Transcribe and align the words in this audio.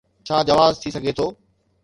ڇا 0.27 0.37
جواز 0.47 0.73
ٿي 0.81 0.89
سگهي 0.95 1.13
ٿو؟' 1.17 1.27